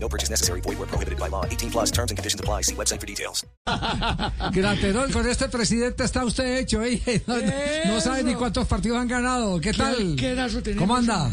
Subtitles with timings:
[0.00, 0.60] No purchase necessary.
[0.60, 1.44] Void where prohibited by law.
[1.44, 2.62] 18 plus terms and conditions apply.
[2.62, 3.44] See website for details.
[4.52, 7.00] Graterol, con este presidente está usted hecho, ¿eh?
[7.26, 7.36] No,
[7.94, 9.60] no- sabe ni cuántos partidos han ganado.
[9.60, 10.16] ¿Qué tal?
[10.16, 10.62] tenemos?
[10.78, 11.30] ¿Cómo anda?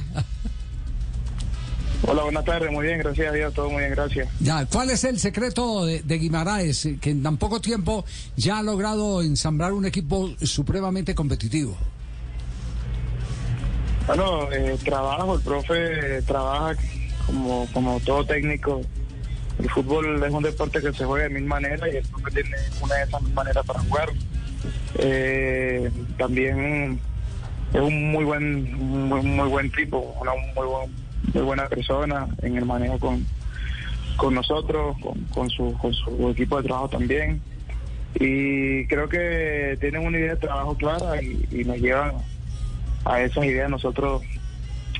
[2.07, 2.71] Hola, buenas tardes.
[2.71, 3.53] Muy bien, gracias a Dios.
[3.53, 4.27] Todo muy bien, gracias.
[4.39, 8.03] Ya, ¿cuál es el secreto de, de Guimaraes, que en tan poco tiempo
[8.35, 11.77] ya ha logrado ensamblar un equipo supremamente competitivo?
[14.07, 16.75] Bueno, eh, trabajo, el profe eh, trabaja
[17.25, 18.81] como, como todo técnico.
[19.59, 22.57] El fútbol es un deporte que se juega de mil maneras y el profe tiene
[22.81, 24.09] una de esas mil maneras para jugar.
[24.99, 26.99] Eh, también
[27.73, 28.73] es un muy buen
[29.07, 30.91] muy, muy buen tipo, una muy, buen-
[31.33, 33.25] muy buena persona en el manejo con,
[34.17, 37.41] con nosotros, con, con, su, con su equipo de trabajo también.
[38.17, 42.13] Y creo que tienen una idea de trabajo clara y, y nos llevan
[43.03, 44.21] a esas ideas nosotros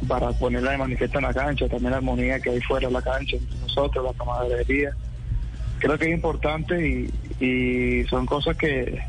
[0.08, 3.02] para ponerla de manifiesto en la cancha, también la armonía que hay fuera de la
[3.02, 4.92] cancha entre nosotros, la camaradería.
[5.80, 9.02] Creo que es importante y, son cosas que,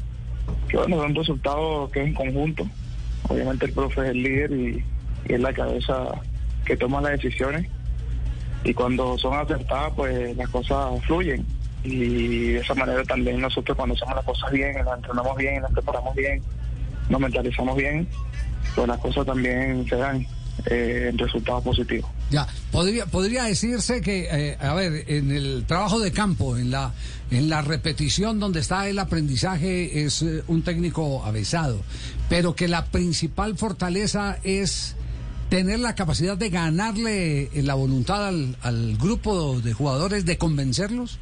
[0.69, 2.67] que, bueno, son resultados que es en conjunto.
[3.29, 4.85] Obviamente el profe es el líder y,
[5.29, 6.09] y es la cabeza
[6.65, 7.67] que toma las decisiones
[8.65, 11.47] y cuando son acertadas pues las cosas fluyen
[11.85, 15.71] y de esa manera también nosotros cuando hacemos las cosas bien, las entrenamos bien, las
[15.73, 16.43] preparamos bien,
[17.09, 18.09] nos mentalizamos bien,
[18.75, 20.27] pues las cosas también se dan
[20.65, 22.11] eh, en resultados positivos.
[22.31, 26.93] Ya, podría, podría decirse que, eh, a ver, en el trabajo de campo, en la,
[27.31, 31.83] en la repetición donde está el aprendizaje, es eh, un técnico avesado,
[32.29, 34.97] pero que la principal fortaleza es
[35.51, 41.19] tener la capacidad de ganarle eh, la voluntad al, al grupo de jugadores, de convencerlos.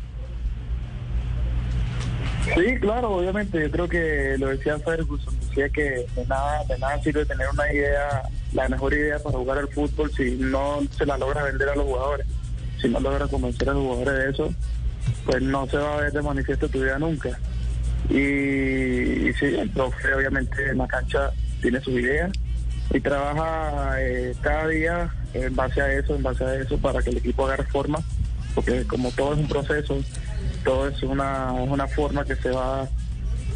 [2.55, 3.61] Sí, claro, obviamente.
[3.61, 8.23] Yo creo que lo decía Ferguson, que de nada, de nada sirve tener una idea,
[8.53, 11.85] la mejor idea para jugar al fútbol si no se la logra vender a los
[11.85, 12.27] jugadores.
[12.81, 14.55] Si no logra convencer a los jugadores de eso,
[15.25, 17.31] pues no se va a ver de manifiesto tu idea nunca.
[18.11, 21.31] Y, sí, el profe obviamente en la cancha
[21.63, 22.31] tiene sus ideas
[22.93, 27.11] y trabaja eh, cada día en base a eso, en base a eso, para que
[27.11, 27.99] el equipo agarre forma,
[28.55, 29.99] porque como todo es un proceso,
[30.65, 32.87] todo es una, una forma que se va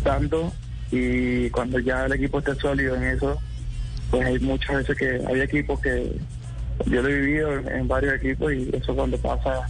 [0.02, 0.52] dando
[0.90, 3.38] y cuando ya el equipo esté sólido en eso,
[4.10, 6.12] pues hay muchas veces que hay equipos que
[6.86, 9.68] yo lo he vivido en, varios equipos y eso cuando pasa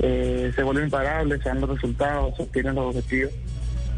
[0.00, 3.32] eh, se vuelve imparable, se dan los resultados, se obtienen los objetivos.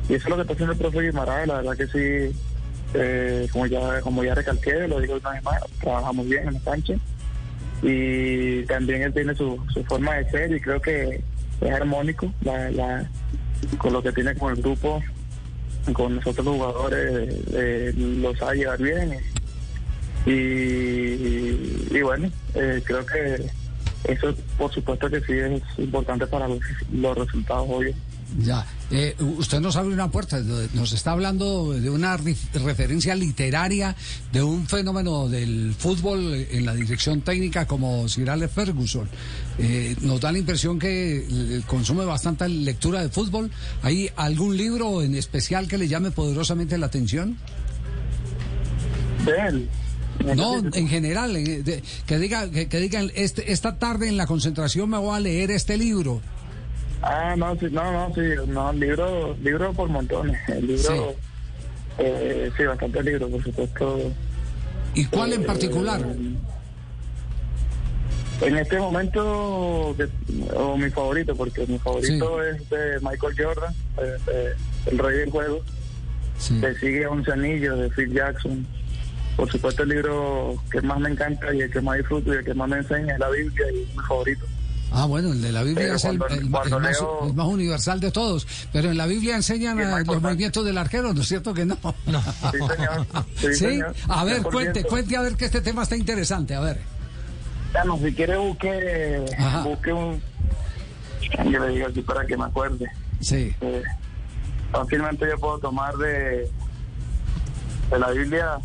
[0.08, 2.36] Y eso es lo que está haciendo el profe Guimaraes, la verdad que sí,
[2.94, 6.60] eh, como ya como ya recalqué, lo digo una vez más, trabajamos bien en la
[6.60, 6.94] cancha
[7.82, 11.22] y también él tiene su, su forma de ser y creo que
[11.60, 13.10] es armónico la, la,
[13.78, 15.02] con lo que tiene con el grupo,
[15.92, 19.18] con nosotros los jugadores, eh, los sabe llevar bien
[20.24, 23.44] y, y, bueno, eh, creo que
[24.04, 26.60] eso por supuesto que sí es importante para los,
[26.92, 27.96] los resultados obvios.
[28.38, 30.40] Ya, eh, usted nos abre una puerta,
[30.74, 33.94] nos está hablando de una referencia literaria
[34.32, 39.08] de un fenómeno del fútbol en la dirección técnica como Sir Alex Ferguson.
[39.58, 43.50] Eh, nos da la impresión que eh, consume bastante lectura de fútbol.
[43.82, 47.36] ¿Hay algún libro en especial que le llame poderosamente la atención?
[49.26, 49.68] De él.
[50.36, 54.88] No, en general, eh, que diga, que, que digan, este, esta tarde en la concentración
[54.88, 56.20] me voy a leer este libro.
[57.02, 60.94] Ah, no, sí, no, no, sí, no, libro, libro por montones, el libro, Sí.
[61.98, 64.12] eh, sí, bastante libro, por supuesto.
[64.94, 66.00] ¿Y cuál en particular?
[66.00, 66.34] Eh,
[68.46, 69.94] En este momento,
[70.56, 73.74] o mi favorito, porque mi favorito es de Michael Jordan,
[74.86, 75.60] el rey del juego.
[76.38, 76.54] Sí.
[76.58, 78.66] Le sigue Once Anillos de Phil Jackson.
[79.36, 82.44] Por supuesto, el libro que más me encanta y el que más disfruto y el
[82.44, 84.44] que más me enseña es la Biblia y es mi favorito.
[84.94, 87.00] Ah, bueno, el de la Biblia Pero es el, cuando- el ma- el cuando más,
[87.00, 88.46] leo- el más universal de todos.
[88.72, 90.20] Pero en la Biblia enseñan los importante.
[90.20, 91.76] movimientos del arquero, ¿no es cierto que no?
[91.80, 93.06] Sí, señor.
[93.36, 93.54] Sí, ¿Sí?
[93.54, 93.94] señor.
[94.08, 94.50] A ver, 100%.
[94.52, 96.54] cuente, cuente a ver que este tema está interesante.
[96.54, 96.80] A ver.
[97.72, 99.62] Bueno, si quiere busque, Ajá.
[99.62, 100.20] busque un...
[101.50, 102.86] Yo le digo aquí para que me acuerde.
[103.20, 103.54] Sí.
[103.62, 103.82] Eh,
[104.72, 106.50] fácilmente yo puedo tomar de,
[107.90, 108.58] de la Biblia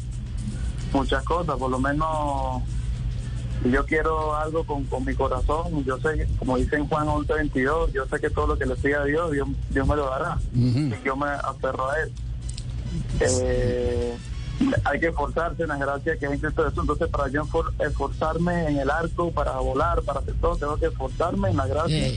[0.92, 2.64] muchas cosas, por lo menos
[3.65, 5.83] yo quiero algo con, con mi corazón.
[5.83, 9.01] Yo sé, como dice en Juan 11:22, yo sé que todo lo que le pida
[9.01, 10.38] a Dios, Dios, Dios me lo dará.
[10.54, 12.12] Y yo me aferro a Él.
[13.19, 14.18] Eh,
[14.86, 16.80] hay que esforzarse en la gracia que es en Cristo Jesús.
[16.81, 20.88] Entonces, para yo esfor- esforzarme en el arco, para volar, para hacer todo, tengo que
[20.88, 22.15] esforzarme en la gracia que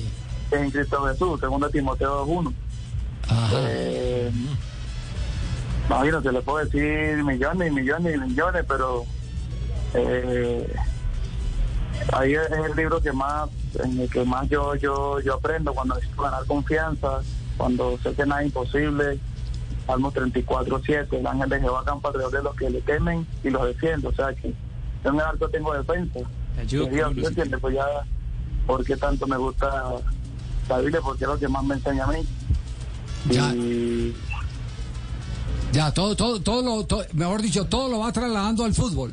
[0.57, 2.53] es en Cristo Jesús, segundo Timoteo 2.1.
[3.29, 3.51] Ajá.
[3.61, 4.31] Eh,
[5.87, 9.05] imagínate, le puedo decir millones y millones y millones, pero
[9.95, 10.73] eh,
[12.13, 13.49] ahí es el libro que más,
[13.83, 17.21] en el que más yo, yo, yo aprendo cuando necesito ganar confianza,
[17.57, 19.19] cuando sé que nada es imposible.
[19.87, 23.51] Salmo 34, 7, el ángel de Jehová campa alrededor de los que le temen y
[23.51, 24.07] los defiende.
[24.09, 24.55] O sea que
[25.03, 26.21] yo en el arco tengo defensa.
[26.59, 27.59] ayudo Que Dios, con ¿sí unos- entiende?
[27.59, 27.85] Pues ya,
[28.67, 29.69] ¿por qué tanto me gusta
[30.69, 31.01] la Biblia?
[31.03, 32.19] Porque es lo que más me enseña a mí.
[33.31, 33.53] Ya.
[33.55, 34.15] Y
[35.73, 39.13] Ya, todo, todo, todo lo, to- mejor dicho, todo lo va trasladando al fútbol.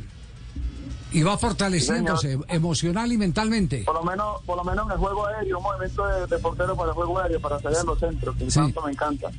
[1.17, 3.83] Y va fortaleciéndose emocional y mentalmente.
[3.83, 6.75] por lo menos por lo menos en el juego aéreo, un movimiento de, de portero
[6.75, 8.59] para el juego aéreo, para salir a los centros, que Sí.
[8.59, 9.29] tanto me encanta.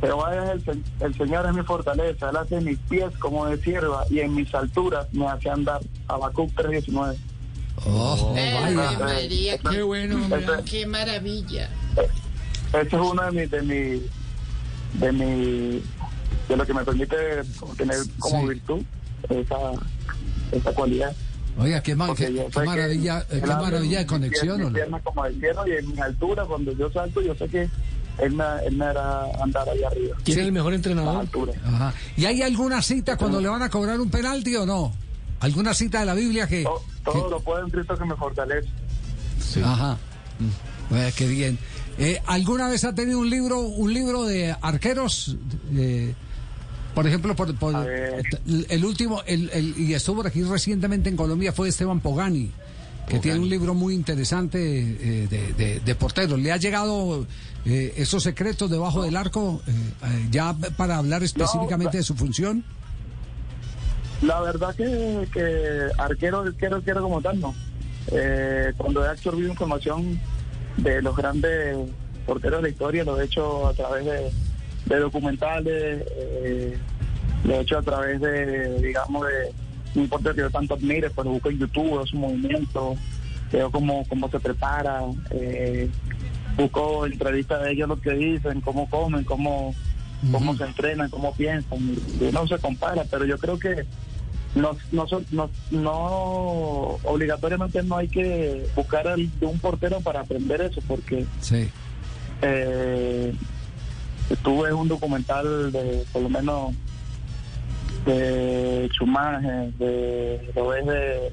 [0.00, 4.04] Pero es el, el Señor es mi fortaleza, Él hace mis pies como de sierva
[4.10, 5.80] y en mis alturas me hace andar.
[6.08, 7.16] Habacuc 3.19.
[7.86, 8.98] Oh, vaya.
[8.98, 11.70] María, qué bueno, hombre, Ese- qué maravilla.
[12.72, 14.02] Ese es uno de mis, de mi,
[15.00, 15.82] de mi,
[16.48, 17.16] de lo que me permite
[17.76, 18.48] tener como Sí.
[18.48, 18.82] virtud
[19.30, 19.56] esa,
[20.56, 21.14] esa cualidad.
[21.56, 24.60] Oiga, qué, qué- qué que maravilla, él qué maravilla de conexión.
[24.62, 25.00] ¿o mis no?
[25.02, 27.68] como de cielo y en mi altura, cuando yo salto, yo sé que
[28.18, 30.16] él me, él me hará andar ahí arriba.
[30.24, 31.20] ¿Quién es el mejor entrenador?
[31.20, 31.52] altura.
[31.64, 31.94] Ajá.
[32.16, 34.92] ¿Y hay alguna cita cuando le van a cobrar un penalti o no?
[35.40, 36.62] ¿Alguna cita de la Biblia que...?
[36.64, 38.68] Todo, todo lo puedo en Cristo que me fortalece.
[39.54, 39.96] que- Ajá.
[40.90, 41.58] Oiga, qué bien.
[41.98, 45.36] Eh, ¿Alguna vez ha tenido un libro un libro de arqueros?
[45.76, 46.14] Eh,
[46.94, 47.48] por ejemplo, por,
[48.68, 52.50] el último, el, el- y estuvo por aquí recientemente en Colombia, fue Esteban Pogani,
[53.08, 56.38] que tiene un libro muy interesante eh, de, de- de porteros.
[56.38, 57.26] ¿Le ha llegado
[57.66, 59.70] eh, esos secretos debajo del arco eh,
[60.04, 62.64] eh, ya para hablar específicamente No, de su función?
[64.22, 67.54] La verdad que, que arquero, arquero, arquero como tal, no.
[68.12, 70.18] Eh, cuando he absorbido información
[70.76, 71.76] de los grandes
[72.26, 74.30] porteros de la historia, lo he hecho a través de,
[74.86, 76.76] de documentales, eh,
[77.44, 79.52] lo he hecho a través de, digamos, de
[79.94, 82.96] no importa que yo tanto admire, pero busco en YouTube veo su movimiento,
[83.52, 85.00] veo cómo, cómo se prepara,
[85.30, 85.88] eh,
[86.56, 89.74] busco entrevistas de ellos lo que dicen, cómo comen, cómo,
[90.32, 91.78] cómo se entrenan, cómo piensan.
[92.20, 93.84] Y no se compara, pero yo creo que
[94.56, 100.60] no, no, no, no obligatoriamente no hay que buscar al- de un portero para aprender
[100.60, 101.68] eso, porque Sí.
[102.42, 103.32] eh,
[104.42, 106.72] tuve un documental de por lo menos
[108.06, 111.30] de Chumaje, de lo ves de,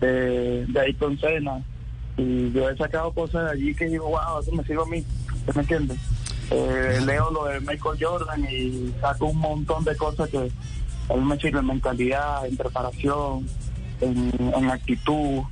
[0.00, 1.62] de, de Ayrton Senna,
[2.16, 5.00] y yo he sacado cosas de allí que digo, wow, eso me sirve a mí,
[5.02, 5.98] ¿sí me entiendes?
[6.50, 11.24] Eh, leo lo de Michael Jordan y saco un montón de cosas que a mí
[11.24, 13.46] me sirven en mentalidad, en preparación,
[14.00, 15.42] en, en actitud,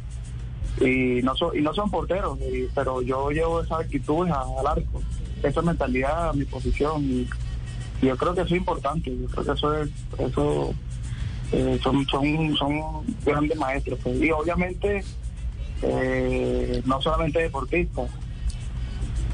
[0.81, 4.67] y no son y no son porteros y- pero yo llevo esa actitud a- al
[4.67, 5.03] arco
[5.43, 7.29] esa mentalidad a mi posición y,
[8.01, 10.75] yo creo que eso es importante yo creo que eso es eso
[11.51, 12.81] eh, son son son
[13.25, 14.21] grandes maestros pues.
[14.21, 15.03] y obviamente
[15.83, 18.09] eh, no solamente deportistas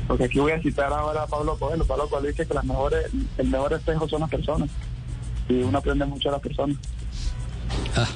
[0.08, 3.06] porque aquí voy a citar ahora a Pablo Coelho Pablo Coelho dice que las mejores
[3.36, 4.70] el mejor espejo son las personas
[5.49, 6.78] y uno aprende mucho de las personas
[7.96, 8.08] Ah,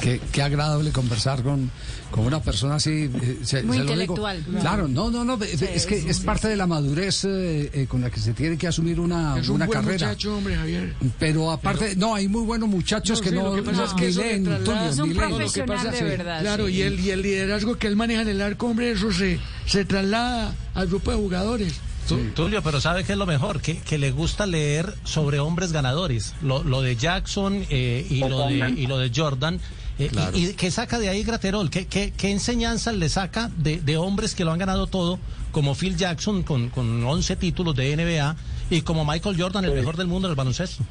[0.00, 1.68] qué, qué agradable conversar con,
[2.12, 3.10] con una persona así.
[3.12, 4.14] eh, se- Muy se lo digo.
[4.14, 4.44] intelectual.
[4.60, 5.42] Claro, no, no, no.
[5.42, 8.56] es- es que es parte de la madurez eh, eh, con la que se tiene
[8.56, 10.06] que asumir una, Es un una buen carrera.
[10.08, 10.94] muchacho, hombre, Javier.
[11.18, 13.84] Pero aparte, no, hay muy buenos muchachos No, que sí, no, lo que pasa no-
[13.86, 15.28] es que leen, traslada- Es un ni leen.
[15.28, 16.04] profesional de sí.
[16.04, 16.40] verdad.
[16.40, 16.72] Claro, sí.
[16.74, 19.84] y el, y el liderazgo que él maneja en el arco, hombre, eso se, se
[19.84, 21.72] traslada al grupo de jugadores.
[22.08, 23.60] Tu- Tulio, pero ¿sabe qué es lo mejor?
[23.60, 26.34] Que, que le gusta leer sobre hombres ganadores.
[26.42, 29.58] Lo, lo de Jackson eh, y, lo de, y lo de Jordan.
[29.98, 31.70] eh, y, y que saca de ahí Graterol?
[31.70, 35.18] ¿Qué, qué, qué enseñanza le saca de, de hombres que lo han ganado todo,
[35.52, 38.36] como Phil Jackson con, con 11 títulos de NBA
[38.70, 40.82] y como Michael Jordan, el mejor del mundo en el baloncesto?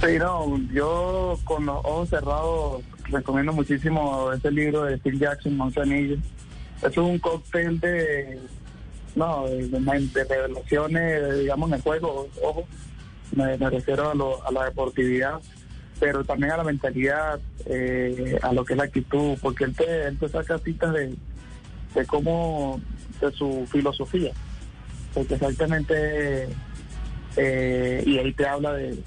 [0.00, 5.78] Sí, no, yo con los ojos cerrados recomiendo muchísimo ese libro de Phil Jackson, Once
[5.80, 6.18] Anillos.
[6.82, 8.38] Es un cóctel de,
[9.14, 12.64] no, de, revelaciones, digamos, en el juego, ojo,
[13.34, 15.40] me, refiero a, lo- a la deportividad,
[15.98, 20.04] pero también a la mentalidad, eh, a lo que es la actitud, porque él te,
[20.06, 21.14] él te saca citas de,
[21.94, 22.80] de cómo,
[23.20, 24.32] de su filosofía,
[25.14, 26.48] porque exactamente,
[27.36, 28.98] eh, y ahí te habla de,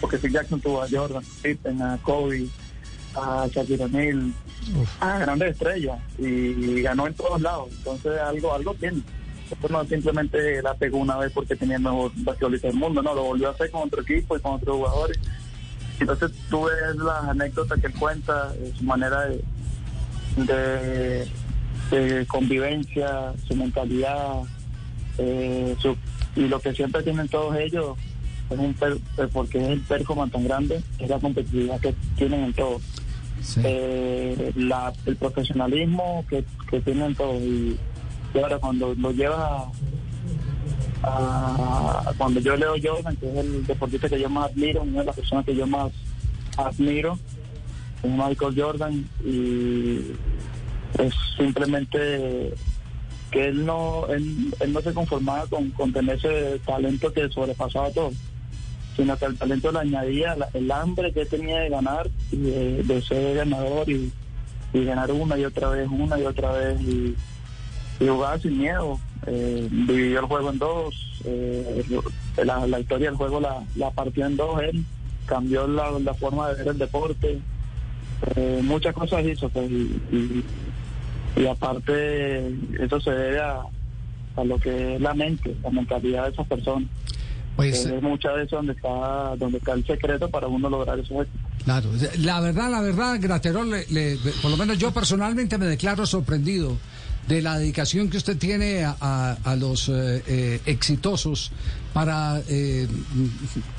[0.00, 2.46] porque Phil Jackson tuvo a Jordan, Pippen, a Kobe,
[3.14, 4.32] a Shaquille O'Neal,
[5.00, 7.68] a grandes estrellas y ganó en todos lados.
[7.78, 9.02] Entonces algo algo tiene.
[9.50, 13.14] Esto no simplemente la pegó una vez porque tenía el mejor basquetbolista del mundo, no,
[13.14, 15.18] lo volvió a hacer con otro equipo y con otros jugadores.
[16.00, 19.44] Entonces tú ves las anécdotas que él cuenta, su manera de,
[20.36, 21.28] de,
[21.90, 24.42] de convivencia, su mentalidad,
[25.18, 25.96] eh, su,
[26.36, 27.96] y lo que siempre tienen todos ellos
[28.50, 32.44] es un per, eh, porque es el performance tan grande, es la competitividad que tienen
[32.44, 32.80] en todo.
[33.62, 37.40] Eh, la, el profesionalismo que, que tienen todos.
[37.42, 37.76] Y,
[38.42, 39.38] ahora cuando lo llevas
[41.02, 45.00] a, a- Cuando yo leo Jordan, que es el deportista que yo más admiro, una
[45.00, 45.92] de las personas que yo más
[46.56, 47.18] admiro,
[48.02, 50.00] es Michael Jordan, y
[50.98, 52.54] es simplemente
[53.30, 57.90] que él no él, él no se conformaba con, con tener ese talento que sobrepasaba
[57.90, 58.10] todo
[58.96, 63.36] sino que el talento le añadía el hambre que tenía de ganar y de, ser
[63.36, 64.12] ganador y,
[64.72, 67.14] ganar una y otra vez, una y otra vez y,
[68.00, 68.98] y jugaba sin miedo.
[69.26, 71.84] Eh, dividió el juego en dos, eh,
[72.44, 74.84] la, historia del juego la, partió en dos él,
[75.26, 77.40] cambió la, forma de ver el deporte,
[78.36, 80.44] eh, muchas cosas hizo pues, y, y,
[81.36, 82.48] y aparte
[82.78, 83.62] eso se debe a,
[84.36, 86.88] a lo que es la mente, la mentalidad de esas personas.
[87.56, 91.26] Pues es muchas veces donde está donde está el secreto para uno lograr éxitos.
[91.64, 96.04] Claro, la verdad, la verdad, Graterol, le- le- por lo menos yo personalmente me declaro
[96.04, 96.76] sorprendido
[97.28, 101.52] de la dedicación que usted tiene a, a- a los eh, eh, exitosos
[101.94, 102.86] para eh,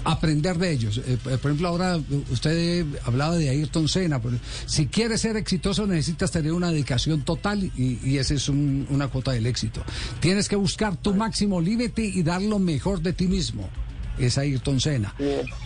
[0.04, 1.00] aprender de ellos.
[1.06, 2.00] Eh, por ejemplo, ahora
[2.32, 4.20] usted hablaba de Ayrton Senna.
[4.66, 9.10] si quieres ser exitoso necesitas tener una dedicación total y, y esa es un- una
[9.10, 9.84] cuota del éxito.
[10.22, 13.70] Tienes que buscar tu máximo límite y dar lo mejor de ti mismo.
[14.18, 15.14] Es Ayrton Senna.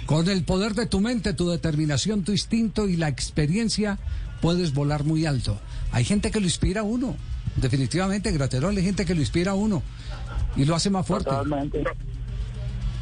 [0.07, 3.99] Con el poder de tu mente, tu determinación, tu instinto y la experiencia,
[4.41, 5.59] puedes volar muy alto.
[5.91, 7.15] Hay gente que lo inspira a uno.
[7.57, 9.83] Definitivamente, Graterol, hay gente que lo inspira a uno
[10.55, 11.29] y lo hace más fuerte.
[11.29, 11.83] Totalmente.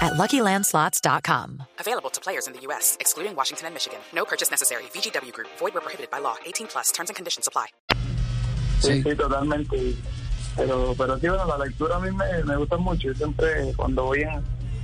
[0.00, 1.62] at luckylandslots.com.
[1.80, 3.98] Available to players in the U.S., excluding Washington and Michigan.
[4.14, 4.84] No purchase necessary.
[4.94, 6.36] VGW Group, void where prohibited by law.
[6.46, 7.66] 18 plus terms and conditions apply.
[8.80, 9.16] Sí, Sí.
[9.16, 9.96] totalmente.
[10.56, 13.08] Pero, pero sí, bueno, la lectura a mí me, me gusta mucho.
[13.08, 14.40] Yo siempre, cuando voy a,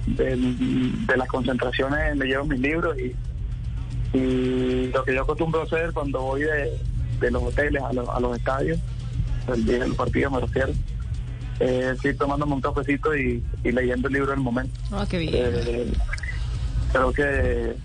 [0.07, 3.15] de, de las concentraciones, me llevo mis libros y,
[4.17, 6.79] y lo que yo acostumbro a hacer cuando voy de,
[7.21, 8.79] de los hoteles a, los- a los estadios,
[9.49, 10.73] el día del partido me refiero,
[11.61, 14.81] eh, sí, tomándome un cafecito y, y leyendo el libro en el momento.
[14.91, 15.35] Ah, qué bien.
[15.35, 15.93] Eh,
[16.93, 17.77] creo que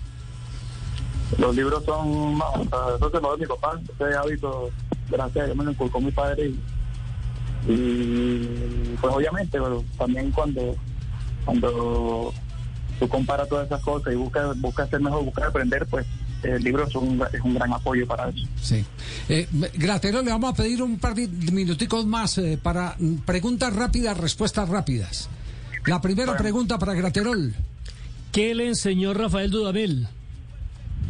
[1.38, 4.70] los libros son, no, o sea, eso se lo doy mi papá, ese hábito,
[5.10, 10.76] gracias a Dios me lo inculcó mi padre y, y, pues obviamente, pero también cuando,
[11.46, 12.34] cuando
[13.00, 16.06] tú comparas todas esas cosas y buscas, buscas ser mejor, buscas aprender, pues
[16.44, 18.46] el libro es un, es un gran apoyo para eso.
[18.62, 18.86] Sí.
[19.28, 24.18] Eh, Graterol, le vamos a pedir un par de minuticos más eh, para preguntas rápidas,
[24.18, 25.30] respuestas rápidas.
[25.86, 27.54] La primera pregunta para Graterol.
[28.32, 30.08] ¿Qué le enseñó Rafael Dudamel?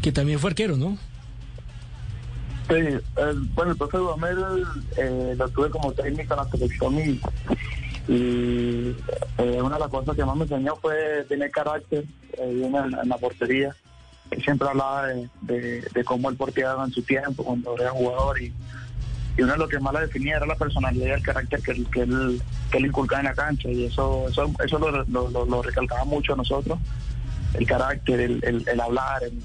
[0.02, 0.98] Que también fue arquero, ¿no?
[2.70, 4.38] Sí, el, bueno, el profe Dudamel
[4.96, 7.20] eh, lo tuve como técnico en la selección y,
[8.08, 8.96] y
[9.40, 13.10] eh, una de las cosas que más me enseñó fue tener carácter eh, en, en
[13.10, 13.76] la portería.
[14.32, 18.54] Él siempre hablaba de, de, cómo él porteaba en su tiempo, cuando era jugador y,
[19.38, 21.84] y uno de lo que más la definía era la personalidad y el carácter que,
[21.86, 25.46] que, él, que él inculcaba en la cancha y eso eso, eso lo, lo, lo-
[25.46, 26.78] lo recalcaba mucho a nosotros,
[27.56, 29.42] el carácter, el, el- hablar, el,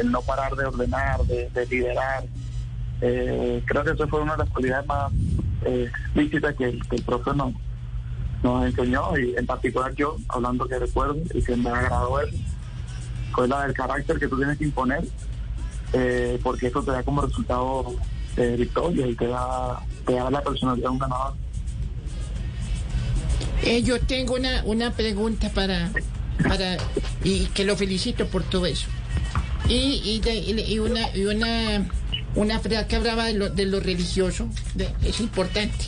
[0.00, 2.24] el no parar de ordenar, de, de liderar.
[3.02, 5.12] Eh, creo que eso fue una de las cualidades más
[5.66, 7.52] eh, explícitas que, que el profe nos,
[8.42, 12.30] nos enseñó y en particular yo, hablando que recuerdo y que me agradó él,
[13.36, 15.04] fue la del carácter que tú tienes que imponer
[15.92, 17.94] eh, porque eso te da como resultado
[18.36, 21.34] eh, victoria y te da, te da la personalidad de un ganador.
[23.62, 25.90] Eh, yo tengo una, una pregunta para,
[26.46, 26.76] para
[27.24, 28.86] y que lo felicito por todo eso.
[29.68, 31.86] Y, y, de- y- una y una
[32.34, 34.48] una frase que hablaba de lo, de lo religioso,
[35.02, 35.86] es importante.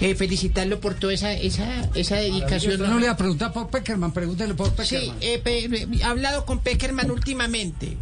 [0.00, 2.80] Eh, felicitarlo por toda esa esa esa dedicación.
[2.80, 5.16] No le va a preguntar por Peckerman, pregúntele por Sí, Peckerman.
[5.20, 7.96] eh, pe- he hablado con Peckerman últimamente.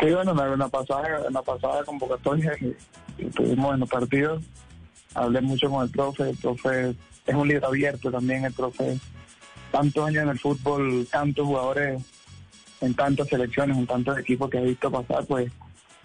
[0.00, 2.76] Sí, bueno, en la pasada, en la pasada convocatoria que,
[3.18, 4.42] que tuvimos en los partidos,
[5.14, 6.90] hablé mucho con el profe, el profe
[7.26, 8.98] es un libro abierto también el profe.
[9.72, 12.02] Tantos años en el fútbol, tantos jugadores
[12.80, 15.52] en tantas selecciones, en tantos equipos que he visto pasar, pues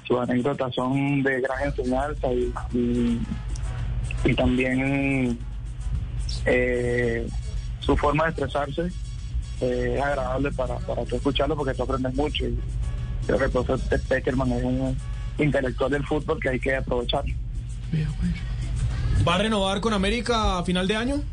[0.08, 3.22] sus anécdotas son de gran enseñanza y, y,
[4.24, 5.38] y también
[6.46, 7.28] eh,
[7.80, 8.92] su forma de expresarse
[9.62, 12.58] eh, es agradable para, para tú escucharlo porque tú aprendes mucho y
[13.26, 14.98] creo que el profesor Peckerman es un
[15.38, 17.24] intelectual del fútbol que hay que aprovechar.
[19.28, 21.24] ¿Va a renovar con América a final de año?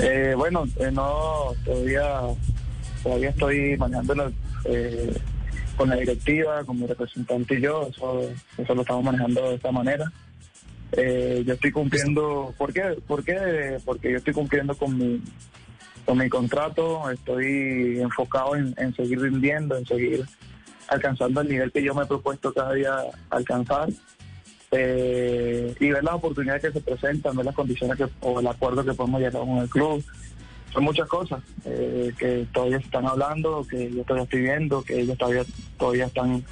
[0.00, 2.20] Eh, bueno, eh, no, todavía,
[3.02, 4.32] todavía estoy manejando
[4.64, 5.16] eh,
[5.76, 9.72] con la directiva, con mi representante y yo, eso, eso lo estamos manejando de esta
[9.72, 10.10] manera.
[10.92, 12.96] Eh, yo estoy cumpliendo, ¿por qué?
[13.06, 13.78] ¿por qué?
[13.84, 15.22] Porque yo estoy cumpliendo con mi,
[16.04, 20.24] con mi contrato, estoy enfocado en, en seguir rindiendo, en seguir
[20.88, 22.96] alcanzando el nivel que yo me he propuesto cada día
[23.30, 23.88] alcanzar
[24.70, 28.84] eh, y ver las oportunidades que se presentan, ver las condiciones que, o el acuerdo
[28.84, 30.04] que podemos llegar con el club.
[30.74, 35.00] Son muchas cosas eh, que todavía se están hablando, que yo todavía estoy viendo, que
[35.00, 35.44] ellos todavía,
[35.78, 36.44] todavía están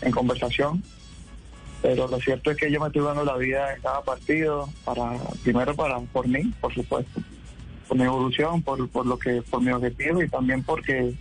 [0.00, 0.82] en conversación.
[1.80, 5.16] Pero lo cierto es que yo me estoy dando la vida en cada partido, para
[5.44, 7.20] primero para por mí, por supuesto,
[7.86, 11.14] por mi evolución, por, por lo que por mi objetivo y también porque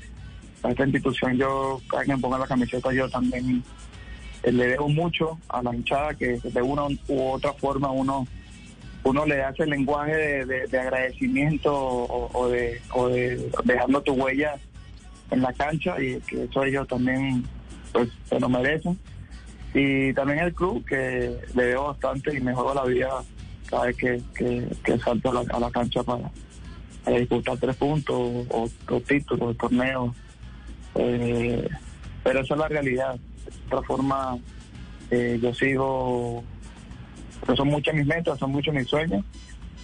[0.64, 3.64] a esta institución yo, cada quien ponga la camiseta, yo también
[4.42, 8.28] eh, le debo mucho a la hinchada que de una u otra forma uno
[9.04, 14.14] uno le hace el lenguaje de, de- de agradecimiento o, de, o de dejando tu
[14.14, 14.56] huella
[15.32, 17.44] en la cancha y que eso ellos también
[17.92, 18.98] pues se lo merecen
[19.74, 23.10] y también el club que le debo bastante y mejoro la vida
[23.70, 24.68] cada vez que, que,
[25.00, 26.30] salto a la, a la cancha para,
[27.06, 28.16] para disputar tres puntos
[28.50, 30.14] o, o títulos, torneos
[30.96, 31.68] eh,
[32.24, 33.16] pero esa es la realidad.
[33.16, 34.38] De otra forma,
[35.10, 36.44] eh, yo sigo,
[37.42, 39.24] pero son muchas mis metas, son muchos mis sueños,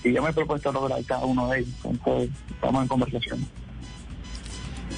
[0.04, 1.74] y yo me he propuesto lograr cada uno de ellos.
[1.84, 3.48] Entonces, estamos en conversación.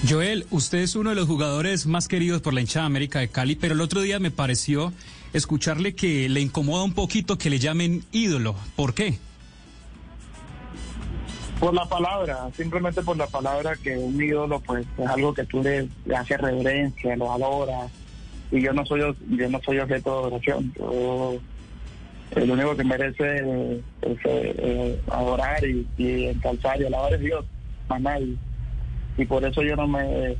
[0.07, 3.55] Joel, usted es uno de los jugadores más queridos por la hinchada América de Cali,
[3.55, 4.93] pero el otro día me pareció
[5.33, 8.55] escucharle que le incomoda un poquito que le llamen ídolo.
[8.75, 9.17] ¿Por qué?
[11.59, 15.61] Por la palabra, simplemente por la palabra que un ídolo pues es algo que tú
[15.61, 17.91] le, le haces reverencia, lo valoras,
[18.51, 20.73] y yo no soy yo no soy objeto de adoración.
[20.77, 21.39] Yo
[22.35, 23.37] el único que merece
[24.01, 27.45] es eh, adorar y, y y alabar es Dios,
[27.87, 28.35] más nadie.
[29.17, 30.37] Y por eso yo no me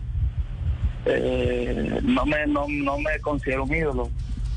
[1.05, 4.09] eh, no me no, me considero un ídolo,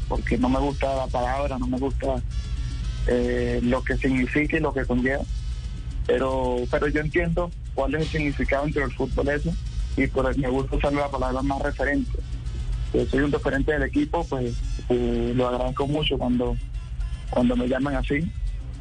[0.09, 2.23] porque no me gusta la palabra, no me gusta
[3.09, 5.23] eh, lo que significa y lo que conlleva
[6.07, 9.53] pero pero yo entiendo cuál es el significado entre el fútbol eso
[9.97, 12.18] y por eso me gusta usar la palabra más referente.
[12.95, 14.55] Yo soy un referente del equipo, pues
[14.88, 16.57] eh, lo agradezco mucho cuando,
[17.33, 18.31] cuando me llaman así,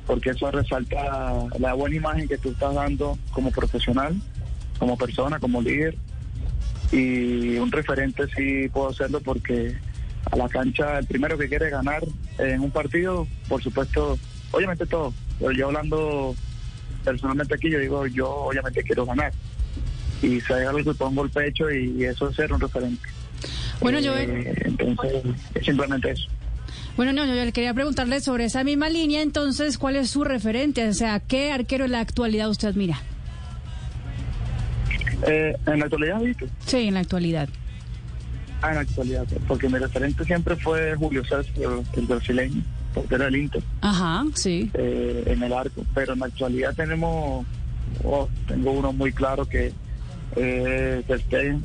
[0.06, 4.14] porque eso resalta la buena imagen que tú estás dando como profesional,
[4.78, 5.96] como persona, como líder.
[6.92, 9.74] Y un referente sí puedo hacerlo porque
[10.30, 12.04] a la cancha el primero que quiere ganar
[12.38, 14.20] en un partido, por supuesto,
[14.52, 16.36] obviamente todo, pero yo hablando
[17.06, 19.32] personalmente aquí yo digo, yo obviamente quiero ganar.
[20.22, 23.02] Y hay algo que pongo el pecho y, eso es ser un referente.
[23.80, 24.54] Bueno, Eh, Joel.
[24.66, 25.24] Entonces,
[25.56, 26.28] es simplemente eso.
[26.97, 30.88] Bueno, no, yo le quería preguntarle sobre esa misma línea, entonces, ¿cuál es su referente?
[30.88, 33.01] O sea, ¿qué arquero en la actualidad usted admira?
[35.27, 36.47] Eh, en la actualidad, ¿viste?
[36.65, 37.47] Sí, en la actualidad.
[38.62, 41.45] Ah, en la actualidad, porque mi referente siempre fue Julio César,
[41.95, 42.62] el, brasileño,
[42.93, 44.69] portero del Inter, Ajá, sí.
[44.73, 45.84] eh, en el arco.
[45.95, 47.45] Pero en la actualidad tenemos,
[48.04, 49.73] oh, tengo uno muy claro que
[50.36, 51.56] que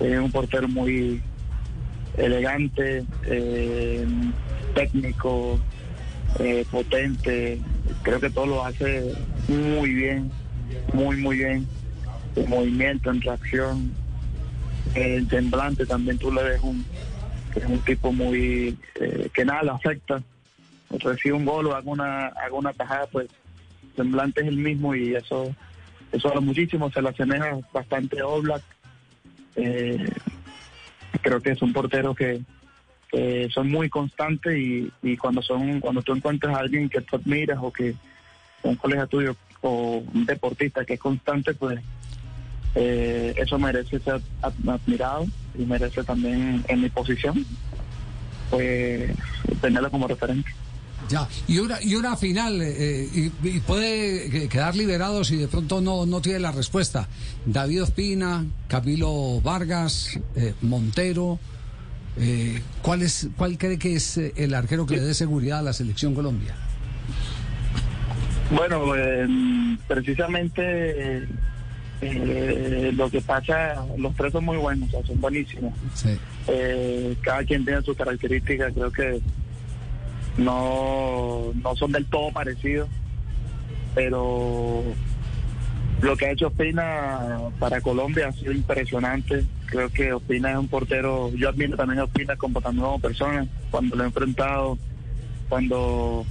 [0.00, 1.22] es un portero muy
[2.16, 4.06] elegante, eh,
[4.74, 5.58] técnico,
[6.38, 7.60] eh, potente.
[8.02, 9.14] Creo que todo lo hace
[9.48, 10.30] muy bien,
[10.92, 11.66] muy, muy bien.
[12.36, 13.92] En movimiento, en reacción,
[14.94, 16.84] el semblante también tú le ves un,
[17.54, 20.22] es un tipo muy, eh, que nada le afecta.
[20.90, 23.28] Recibe un gol o haga una, tajada, pues
[23.96, 25.54] semblante es el mismo y eso,
[26.12, 28.62] eso habla muchísimo, se le asemeja bastante a Oblak.
[29.56, 30.04] Eh,
[31.22, 32.40] creo que es un portero que,
[33.14, 37.58] que son muy constantes y, cuando son cuando tú encuentras a alguien que tú admiras
[37.62, 37.94] o que
[38.64, 41.78] un colega tuyo o un deportista que es constante pues
[42.74, 47.46] eh, eso merece ser ad- admirado y merece también en mi posición
[48.50, 49.10] pues
[49.60, 50.50] tenerlo como referente
[51.08, 55.48] Ya, y una, y una final, eh, y, y puede que- quedar liberado si de
[55.48, 57.06] pronto no, no tiene la respuesta.
[57.44, 61.38] David Ospina, Camilo Vargas, eh, Montero,
[62.18, 65.62] eh, ¿cuál, es, ¿cuál cree que es eh, el arquero que le dé seguridad a
[65.62, 66.54] la selección Colombia?
[68.50, 69.26] Bueno, eh,
[69.88, 71.26] precisamente
[72.00, 75.72] eh, lo que pasa, los tres son muy buenos, son buenísimos.
[77.22, 79.20] Cada quien tiene sus características, creo que
[80.36, 82.88] no, no son del todo parecidos,
[83.94, 84.82] pero
[86.00, 89.44] lo que ha hecho Ospina para Colombia ha sido impresionante.
[89.66, 93.46] Creo que Ospina es un portero, yo admiro también a Ospina como también como persona,
[93.70, 94.78] cuando lo he enfrentado,
[95.48, 96.26] cuando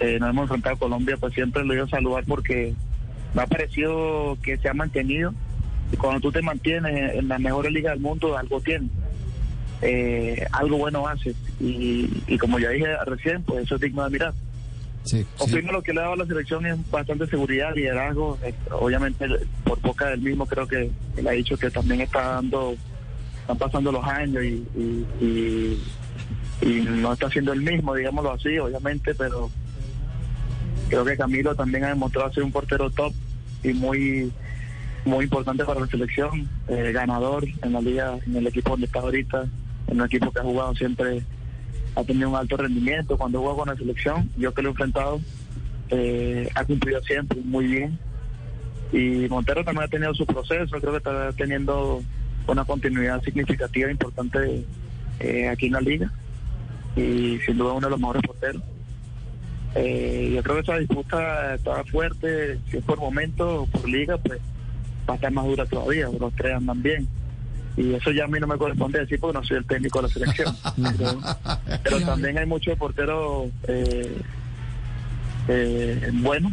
[0.00, 2.74] eh, nos hemos enfrentado a Colombia, pues siempre lo he ido a saludar porque
[3.34, 5.32] me ha parecido que se ha mantenido
[5.92, 8.90] y cuando tú te mantienes en la mejor liga del mundo, algo tienes.
[9.82, 14.34] Eh, algo bueno haces y como ya dije recién, pues eso es digno de mirar.
[15.04, 18.38] Sí, Opino lo que le ha dado a la selección es bastante seguridad, liderazgo.
[18.72, 19.26] Obviamente,
[19.64, 22.74] por boca del mismo, creo que él ha dicho que también está dando,
[23.40, 25.82] están pasando los años y, y, y-
[26.62, 29.50] y no está siendo el mismo, digámoslo así, obviamente, pero
[30.88, 33.12] creo que Camilo también ha demostrado ser un portero top
[33.62, 34.32] y muy
[35.04, 39.00] muy importante para la selección, eh, ganador en la liga, en el equipo donde está
[39.00, 39.44] ahorita,
[39.88, 41.22] en un equipo que ha jugado siempre
[41.94, 44.30] ha tenido un alto rendimiento cuando juega con la selección.
[44.36, 45.20] Yo que lo he enfrentado,
[45.90, 47.98] eh, ha cumplido siempre muy bien.
[48.92, 52.02] Y Montero también ha tenido su proceso, creo que está teniendo
[52.46, 54.64] una continuidad significativa importante
[55.20, 56.12] eh, aquí en la liga.
[56.96, 58.62] Y sin duda uno de los mejores porteros.
[59.74, 64.16] Eh, yo creo que esa disputa está fuerte, si es por momento o por liga,
[64.18, 64.40] pues
[65.08, 67.08] va a estar más dura todavía, los tres andan bien.
[67.76, 70.08] Y eso ya a mí no me corresponde decir porque no soy el técnico de
[70.08, 70.56] la selección.
[70.96, 71.20] pero,
[71.82, 74.16] pero también hay muchos porteros eh,
[75.48, 76.52] eh, buenos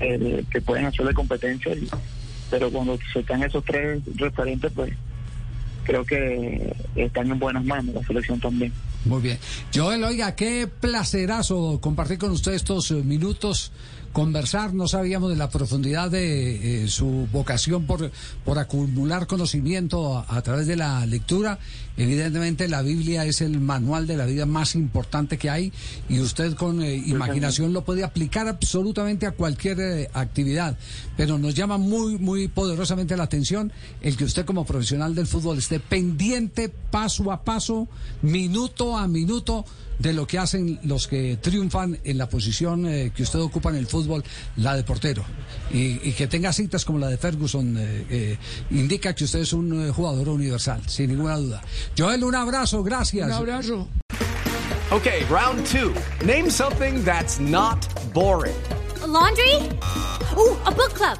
[0.00, 1.88] eh, que pueden hacerle competencia, y-
[2.50, 4.92] pero cuando se están esos tres referentes, pues
[5.84, 8.72] creo que están en buenas manos, la selección también.
[9.04, 9.38] Muy bien.
[9.74, 13.70] Joel, oiga, qué placerazo compartir con usted estos eh, minutos,
[14.12, 14.74] conversar.
[14.74, 18.10] No sabíamos de la profundidad de eh, su vocación por,
[18.44, 21.58] por acumular conocimiento a, a través de la lectura.
[21.98, 25.72] Evidentemente, la Biblia es el manual de la vida más importante que hay
[26.08, 30.78] y usted con eh, imaginación lo puede aplicar absolutamente a cualquier eh, actividad.
[31.16, 35.58] Pero nos llama muy, muy poderosamente la atención el que usted como profesional del fútbol
[35.58, 37.88] esté pendiente paso a paso,
[38.22, 39.64] minuto a minuto
[39.98, 43.76] de lo que hacen los que triunfan en la posición eh, que usted ocupa en
[43.76, 44.22] el fútbol,
[44.56, 45.24] la de portero.
[45.72, 48.38] Y, y que tenga citas como la de Ferguson, eh, eh,
[48.70, 51.62] indica que usted es un eh, jugador universal, sin ninguna duda.
[51.96, 53.26] Joel, un abrazo, gracias.
[53.26, 53.88] Un abrazo.
[54.90, 55.92] Okay, round two.
[56.24, 58.56] Name something that's not boring.
[59.06, 59.54] laundry?
[60.36, 61.18] Ooh, a book club.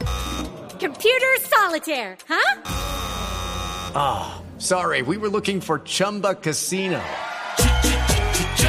[0.79, 2.63] Computer solitaire, huh?
[3.95, 7.01] Ah, sorry, we were looking for Chumba Casino.